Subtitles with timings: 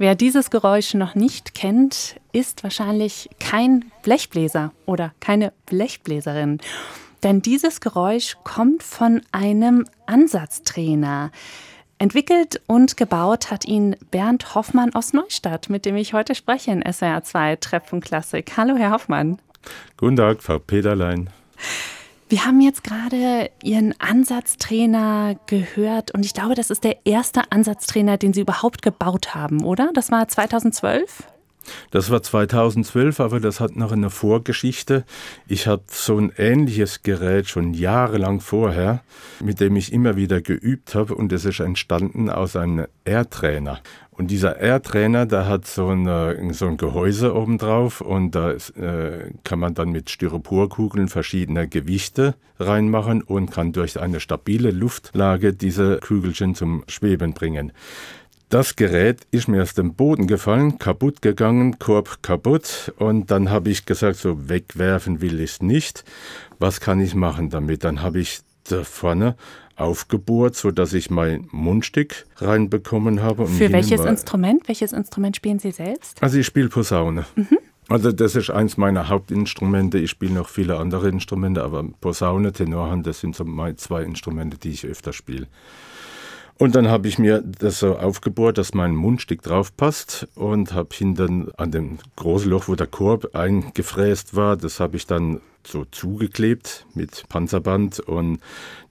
[0.00, 6.58] Wer dieses Geräusch noch nicht kennt, ist wahrscheinlich kein Blechbläser oder keine Blechbläserin.
[7.22, 11.30] Denn dieses Geräusch kommt von einem Ansatztrainer.
[11.98, 16.82] Entwickelt und gebaut hat ihn Bernd Hoffmann aus Neustadt, mit dem ich heute spreche in
[16.90, 18.52] SWR 2 Treppenklassik.
[18.56, 19.38] Hallo, Herr Hoffmann.
[19.98, 21.28] Guten Tag, Frau Peterlein.
[22.30, 28.18] Wir haben jetzt gerade Ihren Ansatztrainer gehört und ich glaube, das ist der erste Ansatztrainer,
[28.18, 29.90] den Sie überhaupt gebaut haben, oder?
[29.94, 31.24] Das war 2012?
[31.90, 35.04] Das war 2012, aber das hat noch eine Vorgeschichte.
[35.48, 39.02] Ich habe so ein ähnliches Gerät schon jahrelang vorher,
[39.42, 43.80] mit dem ich immer wieder geübt habe und es ist entstanden aus einem Airtrainer.
[44.20, 49.32] Und dieser Air-Trainer, der hat so, eine, so ein Gehäuse oben drauf und da äh,
[49.44, 56.00] kann man dann mit Styroporkugeln verschiedene Gewichte reinmachen und kann durch eine stabile Luftlage diese
[56.02, 57.72] Kügelchen zum Schweben bringen.
[58.50, 63.70] Das Gerät ist mir aus dem Boden gefallen, kaputt gegangen, Korb kaputt und dann habe
[63.70, 66.04] ich gesagt, so wegwerfen will ich es nicht.
[66.58, 67.84] Was kann ich machen damit?
[67.84, 69.34] Dann habe ich da vorne
[69.80, 73.46] aufgebohrt, sodass ich mein Mundstück reinbekommen habe.
[73.46, 74.68] Für welches Instrument?
[74.68, 76.22] Welches Instrument spielen Sie selbst?
[76.22, 77.26] Also ich spiele Posaune.
[77.36, 77.58] Mhm.
[77.88, 79.98] Also das ist eins meiner Hauptinstrumente.
[79.98, 84.58] Ich spiele noch viele andere Instrumente, aber Posaune, Tenorhand, das sind so meine zwei Instrumente,
[84.58, 85.48] die ich öfter spiele.
[86.60, 90.90] Und dann habe ich mir das so aufgebohrt, dass mein Mundstück drauf passt und habe
[90.94, 95.86] hinten an dem großen Loch, wo der Korb eingefräst war, das habe ich dann so
[95.86, 98.40] zugeklebt mit Panzerband und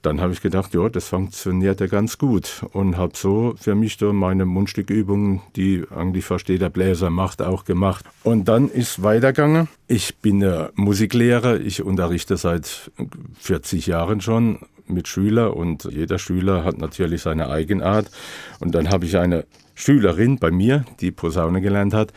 [0.00, 3.98] dann habe ich gedacht, ja, das funktioniert ja ganz gut und habe so für mich
[3.98, 8.06] da meine Mundstückübungen, die eigentlich fast jeder Bläser macht, auch gemacht.
[8.22, 9.68] Und dann ist weitergegangen.
[9.88, 10.42] Ich bin
[10.74, 12.90] Musiklehrer, ich unterrichte seit
[13.40, 14.60] 40 Jahren schon
[14.90, 18.10] mit Schülern und jeder Schüler hat natürlich seine Eigenart.
[18.60, 19.44] Und dann habe ich eine
[19.74, 22.12] Schülerin bei mir, die Posaune gelernt hat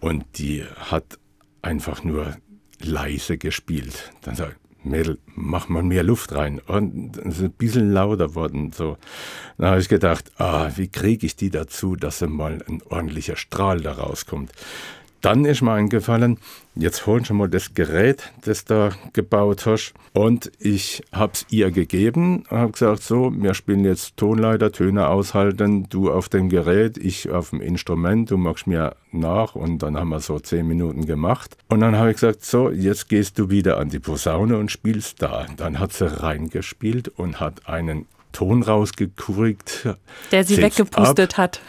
[0.00, 1.18] und die hat
[1.62, 2.36] einfach nur
[2.80, 4.12] leise gespielt.
[4.22, 4.56] Dann sagt
[4.86, 6.60] Mädel, mach mal mehr Luft rein.
[6.60, 8.72] Und es ist ein bisschen lauter worden.
[8.72, 8.96] So.
[9.58, 13.80] Dann habe ich gedacht, ah, wie kriege ich die dazu, dass mal ein ordentlicher Strahl
[13.80, 14.52] da rauskommt.
[15.20, 16.38] Dann ist mir eingefallen,
[16.74, 19.94] jetzt holen schon mal das Gerät, das da gebaut hast.
[20.12, 25.08] Und ich habe es ihr gegeben und habe gesagt, so, wir spielen jetzt Tonleiter, Töne
[25.08, 29.54] aushalten, du auf dem Gerät, ich auf dem Instrument, du machst mir nach.
[29.54, 31.56] Und dann haben wir so zehn Minuten gemacht.
[31.68, 35.22] Und dann habe ich gesagt, so, jetzt gehst du wieder an die Posaune und spielst
[35.22, 35.46] da.
[35.56, 39.88] Dann hat sie reingespielt und hat einen Ton rausgekriegt.
[40.30, 41.38] Der sie weggepustet ab.
[41.38, 41.60] hat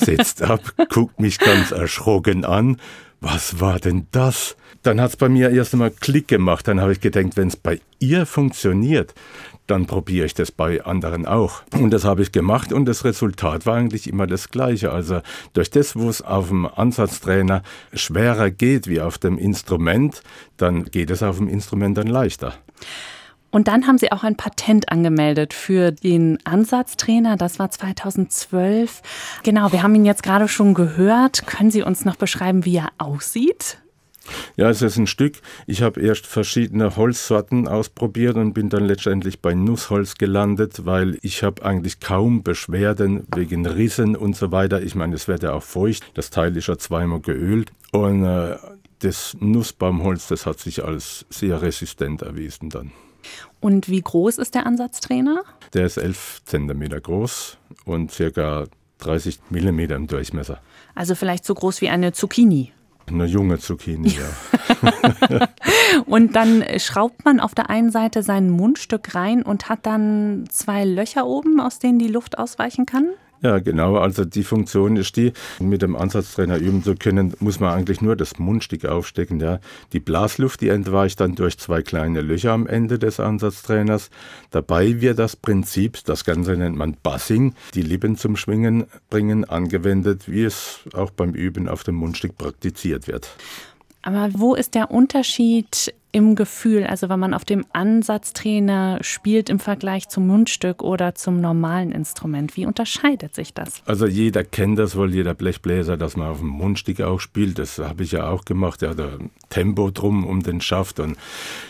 [0.00, 2.76] setzt ab, guckt mich ganz erschrocken an.
[3.20, 4.56] Was war denn das?
[4.82, 6.66] Dann hat es bei mir erst einmal Klick gemacht.
[6.66, 9.14] Dann habe ich gedacht, wenn es bei ihr funktioniert,
[9.66, 11.62] dann probiere ich das bei anderen auch.
[11.72, 14.90] Und das habe ich gemacht und das Resultat war eigentlich immer das gleiche.
[14.90, 15.20] Also
[15.52, 17.62] durch das, wo es auf dem Ansatztrainer
[17.92, 20.22] schwerer geht wie auf dem Instrument,
[20.56, 22.54] dann geht es auf dem Instrument dann leichter.
[23.50, 27.36] Und dann haben Sie auch ein Patent angemeldet für den Ansatztrainer.
[27.36, 29.02] Das war 2012.
[29.42, 31.46] Genau, wir haben ihn jetzt gerade schon gehört.
[31.46, 33.78] Können Sie uns noch beschreiben, wie er aussieht?
[34.56, 35.40] Ja, es ist ein Stück.
[35.66, 41.42] Ich habe erst verschiedene Holzsorten ausprobiert und bin dann letztendlich bei Nussholz gelandet, weil ich
[41.42, 44.82] habe eigentlich kaum Beschwerden wegen Rissen und so weiter.
[44.82, 46.12] Ich meine, es wird ja auch feucht.
[46.14, 48.56] Das Teil ist ja zweimal geölt und äh,
[49.00, 52.92] das Nussbaumholz, das hat sich als sehr resistent erwiesen dann.
[53.60, 55.42] Und wie groß ist der Ansatztrainer?
[55.74, 58.64] Der ist 11 cm groß und circa
[58.98, 60.60] 30 mm im Durchmesser.
[60.94, 62.72] Also vielleicht so groß wie eine Zucchini.
[63.06, 65.48] Eine junge Zucchini, ja.
[66.06, 70.84] und dann schraubt man auf der einen Seite sein Mundstück rein und hat dann zwei
[70.84, 73.08] Löcher oben, aus denen die Luft ausweichen kann?
[73.42, 73.96] Ja, genau.
[73.96, 78.14] Also die Funktion ist die, mit dem Ansatztrainer üben zu können, muss man eigentlich nur
[78.14, 79.40] das Mundstück aufstecken.
[79.40, 79.60] Ja.
[79.94, 84.10] Die Blasluft, die entweicht dann durch zwei kleine Löcher am Ende des Ansatztrainers.
[84.50, 90.24] Dabei wird das Prinzip, das Ganze nennt man Buzzing, die Lippen zum Schwingen bringen, angewendet,
[90.26, 93.30] wie es auch beim Üben auf dem Mundstück praktiziert wird.
[94.02, 99.58] Aber wo ist der Unterschied im Gefühl, also wenn man auf dem Ansatztrainer spielt im
[99.58, 102.56] Vergleich zum Mundstück oder zum normalen Instrument?
[102.56, 103.82] Wie unterscheidet sich das?
[103.86, 107.58] Also jeder kennt das wohl, jeder Blechbläser, dass man auf dem Mundstück auch spielt.
[107.58, 108.82] Das habe ich ja auch gemacht.
[108.82, 109.10] Ja, da
[109.50, 111.16] Tempo drum um den Schaft und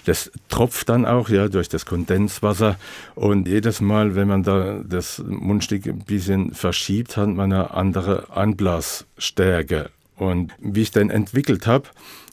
[0.04, 2.76] das tropft dann auch ja durch das Kondenswasser
[3.14, 8.31] und jedes Mal, wenn man da das Mundstück ein bisschen verschiebt, hat man eine andere
[8.31, 9.90] Anblasstärke
[10.20, 11.88] und wie ich dann entwickelt habe,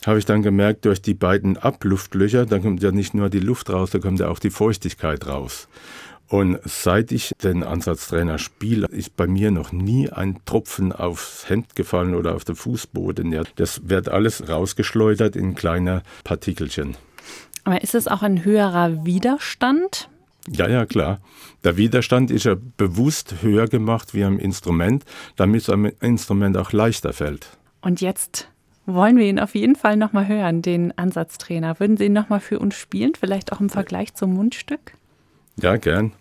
[0.06, 3.70] habe ich dann gemerkt, durch die beiden Abluftlöcher, da kommt ja nicht nur die Luft
[3.70, 5.70] raus, da kommt ja auch die Feuchtigkeit raus.
[6.28, 11.78] Und seit ich den Ansatztrainer spiele, ist bei mir noch nie ein Tropfen aufs Hemd
[11.78, 13.32] gefallen oder auf den Fußboden.
[13.32, 16.98] Ja, das wird alles rausgeschleudert in kleine Partikelchen.
[17.64, 20.10] Aber ist es auch ein höherer Widerstand?
[20.50, 21.22] Ja, ja, klar.
[21.64, 25.06] Der Widerstand ist ja bewusst höher gemacht wie am Instrument,
[25.38, 27.48] damit es am Instrument auch leichter fällt.
[27.82, 28.50] Und jetzt
[28.86, 31.80] wollen wir ihn auf jeden Fall nochmal hören, den Ansatztrainer.
[31.80, 34.94] Würden Sie ihn nochmal für uns spielen, vielleicht auch im Vergleich zum Mundstück?
[35.62, 36.14] Ja, gern.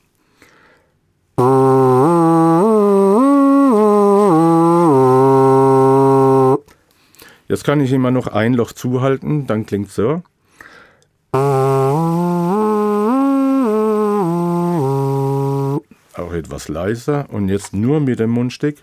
[7.48, 10.22] Jetzt kann ich immer noch ein Loch zuhalten, dann klingt so.
[16.14, 18.82] Auch etwas leiser und jetzt nur mit dem Mundstück.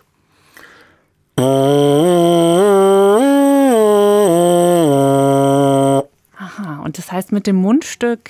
[6.93, 8.29] Und das heißt mit dem Mundstück,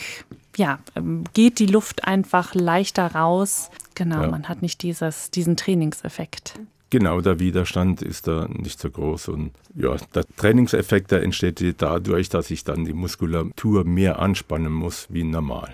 [0.56, 3.70] ja, ähm, geht die Luft einfach leichter raus.
[3.94, 4.30] Genau, ja.
[4.30, 6.54] man hat nicht dieses, diesen Trainingseffekt.
[6.90, 9.28] Genau, der Widerstand ist da nicht so groß.
[9.28, 15.08] Und ja, der Trainingseffekt, der entsteht dadurch, dass ich dann die Muskulatur mehr anspannen muss
[15.10, 15.74] wie normal.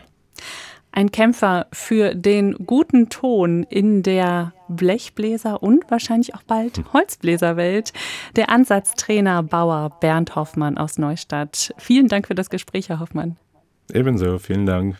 [0.91, 6.94] Ein Kämpfer für den guten Ton in der Blechbläser und wahrscheinlich auch bald hm.
[6.94, 7.94] Holzbläserwelt.
[8.36, 11.74] Der Ansatztrainer Bauer Bernd Hoffmann aus Neustadt.
[11.77, 13.38] Vielen Dank für das Gespräch, Herr Hoffmann.
[13.92, 14.88] Ebenso, vielen Dank.